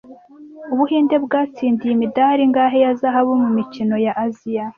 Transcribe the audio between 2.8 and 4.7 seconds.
ya zahabu mu mikino ya Aziya